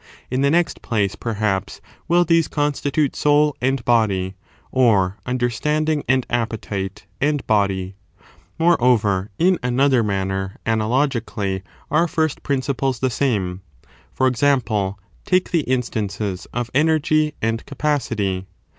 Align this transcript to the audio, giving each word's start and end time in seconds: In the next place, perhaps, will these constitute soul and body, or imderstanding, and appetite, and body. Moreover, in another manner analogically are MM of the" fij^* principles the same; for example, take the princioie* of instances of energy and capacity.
In 0.31 0.41
the 0.41 0.49
next 0.49 0.81
place, 0.81 1.15
perhaps, 1.15 1.79
will 2.07 2.25
these 2.25 2.47
constitute 2.47 3.15
soul 3.15 3.55
and 3.61 3.85
body, 3.85 4.33
or 4.71 5.19
imderstanding, 5.27 6.01
and 6.09 6.25
appetite, 6.27 7.05
and 7.21 7.45
body. 7.45 7.93
Moreover, 8.57 9.29
in 9.37 9.59
another 9.61 10.01
manner 10.01 10.57
analogically 10.65 11.61
are 11.91 12.07
MM 12.07 12.09
of 12.09 12.15
the" 12.15 12.39
fij^* 12.41 12.43
principles 12.43 12.97
the 12.97 13.11
same; 13.11 13.61
for 14.11 14.25
example, 14.25 14.97
take 15.23 15.51
the 15.51 15.59
princioie* 15.59 15.67
of 15.67 15.71
instances 15.71 16.47
of 16.51 16.71
energy 16.73 17.35
and 17.39 17.63
capacity. 17.67 18.47